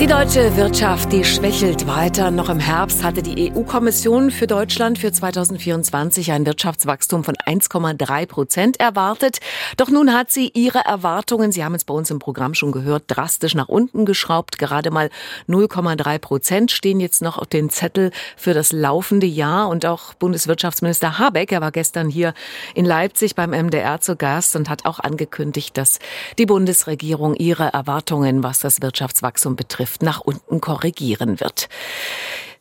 [0.00, 2.32] Die deutsche Wirtschaft, die schwächelt weiter.
[2.32, 8.80] Noch im Herbst hatte die EU-Kommission für Deutschland für 2024 ein Wirtschaftswachstum von 1,3 Prozent
[8.80, 9.38] erwartet.
[9.76, 13.04] Doch nun hat sie ihre Erwartungen, Sie haben es bei uns im Programm schon gehört,
[13.06, 14.58] drastisch nach unten geschraubt.
[14.58, 15.10] Gerade mal
[15.48, 19.68] 0,3 Prozent stehen jetzt noch auf den Zettel für das laufende Jahr.
[19.68, 22.34] Und auch Bundeswirtschaftsminister Habeck, er war gestern hier
[22.74, 26.00] in Leipzig beim MDR zu Gast und hat auch angekündigt, dass
[26.36, 31.68] die Bundesregierung ihre Erwartungen, was das Wirtschaftswachstum betrifft, Schrift nach unten korrigieren wird.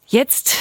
[0.06, 0.58] Jetzt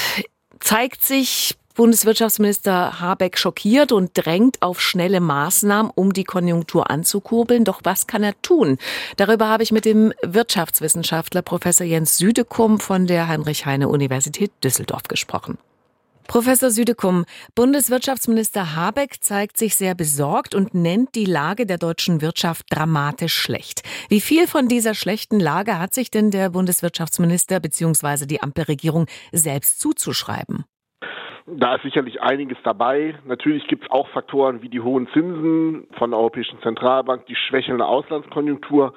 [0.60, 7.64] zeigt sich Bundeswirtschaftsminister Habeck schockiert und drängt auf schnelle Maßnahmen, um die Konjunktur anzukurbeln.
[7.64, 8.78] Doch was kann er tun?
[9.16, 15.58] Darüber habe ich mit dem Wirtschaftswissenschaftler Professor Jens Südekum von der Heinrich-Heine-Universität Düsseldorf gesprochen.
[16.28, 22.66] Professor Südekum, Bundeswirtschaftsminister Habeck zeigt sich sehr besorgt und nennt die Lage der deutschen Wirtschaft
[22.70, 23.83] dramatisch schlecht.
[24.08, 28.27] Wie viel von dieser schlechten Lage hat sich denn der Bundeswirtschaftsminister bzw.
[28.27, 30.64] die Ampelregierung selbst zuzuschreiben?
[31.47, 33.16] Da ist sicherlich einiges dabei.
[33.27, 37.84] Natürlich gibt es auch Faktoren wie die hohen Zinsen von der Europäischen Zentralbank, die schwächelnde
[37.84, 38.94] Auslandskonjunktur.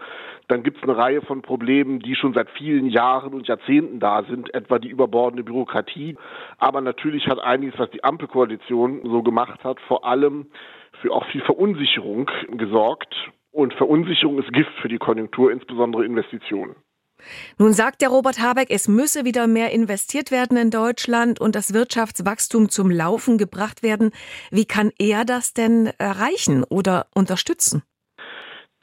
[0.48, 4.24] Dann gibt es eine Reihe von Problemen, die schon seit vielen Jahren und Jahrzehnten da
[4.24, 6.18] sind, etwa die überbordende Bürokratie.
[6.58, 10.48] Aber natürlich hat einiges, was die Ampelkoalition so gemacht hat, vor allem
[11.02, 13.14] für auch viel Verunsicherung gesorgt.
[13.52, 16.76] Und Verunsicherung ist Gift für die Konjunktur, insbesondere Investitionen.
[17.58, 21.74] Nun sagt der Robert Habeck, es müsse wieder mehr investiert werden in Deutschland und das
[21.74, 24.12] Wirtschaftswachstum zum Laufen gebracht werden.
[24.52, 27.84] Wie kann er das denn erreichen oder unterstützen?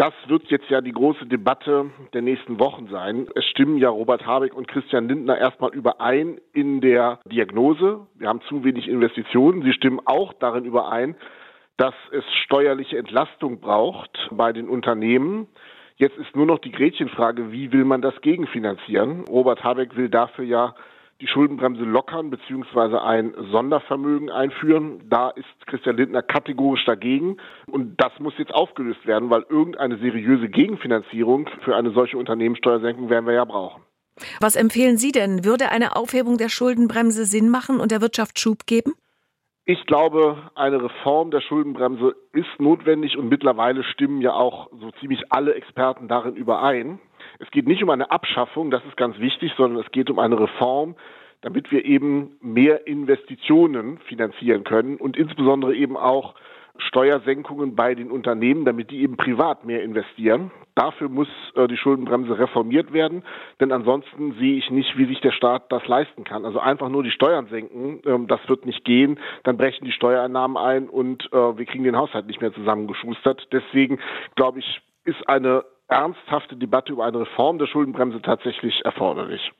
[0.02, 3.28] Das wird jetzt ja die große Debatte der nächsten Wochen sein.
[3.36, 8.08] Es stimmen ja Robert Habeck und Christian Lindner erstmal überein in der Diagnose.
[8.16, 9.62] Wir haben zu wenig Investitionen.
[9.62, 11.14] Sie stimmen auch darin überein,
[11.76, 15.46] dass es steuerliche Entlastung braucht bei den Unternehmen.
[15.94, 19.20] Jetzt ist nur noch die Gretchenfrage, wie will man das gegenfinanzieren?
[19.28, 20.74] Robert Habeck will dafür ja
[21.22, 22.98] die Schuldenbremse lockern bzw.
[22.98, 25.00] ein Sondervermögen einführen.
[25.08, 27.36] Da ist Christian Lindner kategorisch dagegen.
[27.68, 33.26] Und das muss jetzt aufgelöst werden, weil irgendeine seriöse Gegenfinanzierung für eine solche Unternehmenssteuersenkung werden
[33.26, 33.82] wir ja brauchen.
[34.40, 35.44] Was empfehlen Sie denn?
[35.44, 38.92] Würde eine Aufhebung der Schuldenbremse Sinn machen und der Wirtschaft Schub geben?
[39.64, 45.22] Ich glaube, eine Reform der Schuldenbremse ist notwendig und mittlerweile stimmen ja auch so ziemlich
[45.30, 46.98] alle Experten darin überein.
[47.42, 50.38] Es geht nicht um eine Abschaffung, das ist ganz wichtig, sondern es geht um eine
[50.38, 50.94] Reform,
[51.40, 56.36] damit wir eben mehr Investitionen finanzieren können und insbesondere eben auch
[56.78, 60.52] Steuersenkungen bei den Unternehmen, damit die eben privat mehr investieren.
[60.76, 61.26] Dafür muss
[61.56, 63.24] äh, die Schuldenbremse reformiert werden,
[63.60, 66.44] denn ansonsten sehe ich nicht, wie sich der Staat das leisten kann.
[66.44, 69.18] Also einfach nur die Steuern senken, ähm, das wird nicht gehen.
[69.42, 73.48] Dann brechen die Steuereinnahmen ein und äh, wir kriegen den Haushalt nicht mehr zusammengeschustert.
[73.52, 73.98] Deswegen
[74.36, 79.52] glaube ich, ist eine ernsthafte Debatte über eine Reform der Schuldenbremse tatsächlich erforderlich.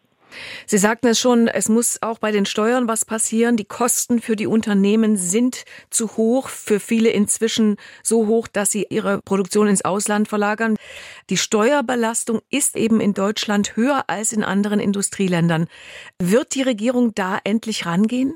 [0.66, 3.56] Sie sagten es schon, es muss auch bei den Steuern was passieren.
[3.56, 8.86] Die Kosten für die Unternehmen sind zu hoch, für viele inzwischen so hoch, dass sie
[8.88, 10.76] ihre Produktion ins Ausland verlagern.
[11.30, 15.66] Die Steuerbelastung ist eben in Deutschland höher als in anderen Industrieländern.
[16.18, 18.34] Wird die Regierung da endlich rangehen?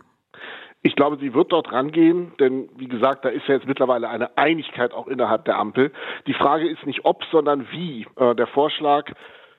[0.82, 4.36] Ich glaube, sie wird dort rangehen, denn wie gesagt, da ist ja jetzt mittlerweile eine
[4.38, 5.92] Einigkeit auch innerhalb der Ampel.
[6.26, 8.06] Die Frage ist nicht ob, sondern wie.
[8.16, 9.10] Äh, der Vorschlag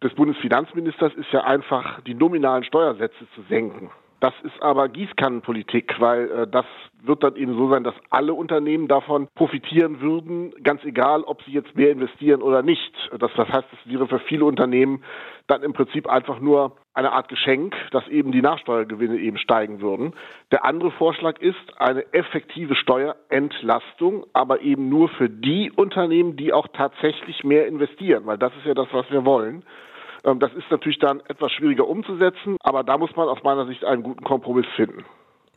[0.01, 3.89] des Bundesfinanzministers ist ja einfach, die nominalen Steuersätze zu senken.
[4.19, 6.65] Das ist aber Gießkannenpolitik, weil äh, das
[7.03, 11.51] wird dann eben so sein, dass alle Unternehmen davon profitieren würden, ganz egal, ob sie
[11.51, 12.91] jetzt mehr investieren oder nicht.
[13.19, 15.03] Das, das heißt, es wäre für viele Unternehmen
[15.45, 20.13] dann im Prinzip einfach nur eine Art Geschenk, dass eben die Nachsteuergewinne eben steigen würden.
[20.51, 26.67] Der andere Vorschlag ist eine effektive Steuerentlastung, aber eben nur für die Unternehmen, die auch
[26.73, 29.63] tatsächlich mehr investieren, weil das ist ja das, was wir wollen.
[30.25, 33.85] Ähm, das ist natürlich dann etwas schwieriger umzusetzen, aber da muss man aus meiner Sicht
[33.85, 35.05] einen guten Kompromiss finden.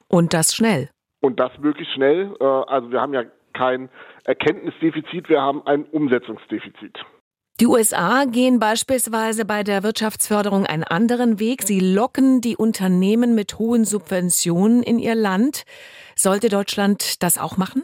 [0.09, 0.91] Und das schnell.
[1.21, 2.35] Und das möglichst schnell.
[2.39, 3.89] Äh, also wir haben ja kein
[4.25, 6.99] Erkenntnisdefizit, wir haben ein Umsetzungsdefizit.
[7.61, 11.61] Die USA gehen beispielsweise bei der Wirtschaftsförderung einen anderen Weg.
[11.61, 15.65] Sie locken die Unternehmen mit hohen Subventionen in ihr Land.
[16.17, 17.83] Sollte Deutschland das auch machen?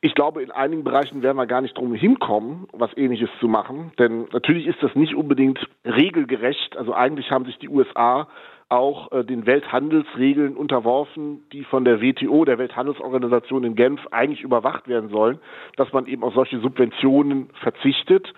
[0.00, 3.90] Ich glaube, in einigen Bereichen werden wir gar nicht drum hinkommen, was Ähnliches zu machen.
[3.98, 6.76] Denn natürlich ist das nicht unbedingt regelgerecht.
[6.76, 8.28] Also eigentlich haben sich die USA
[8.68, 14.86] auch äh, den Welthandelsregeln unterworfen, die von der WTO, der Welthandelsorganisation in Genf, eigentlich überwacht
[14.86, 15.40] werden sollen,
[15.76, 18.32] dass man eben auf solche Subventionen verzichtet.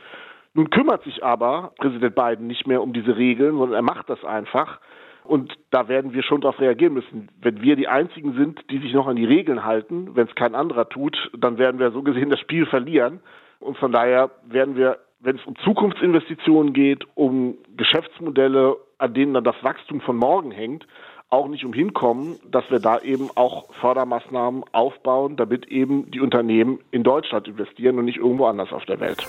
[0.54, 4.24] Nun kümmert sich aber Präsident Biden nicht mehr um diese Regeln, sondern er macht das
[4.24, 4.80] einfach.
[5.24, 7.28] Und da werden wir schon darauf reagieren müssen.
[7.40, 10.54] Wenn wir die Einzigen sind, die sich noch an die Regeln halten, wenn es kein
[10.54, 13.20] anderer tut, dann werden wir so gesehen das Spiel verlieren.
[13.60, 19.44] Und von daher werden wir, wenn es um Zukunftsinvestitionen geht, um Geschäftsmodelle, an denen dann
[19.44, 20.86] das Wachstum von morgen hängt,
[21.28, 26.80] auch nicht umhin kommen, dass wir da eben auch Fördermaßnahmen aufbauen, damit eben die Unternehmen
[26.90, 29.24] in Deutschland investieren und nicht irgendwo anders auf der Welt.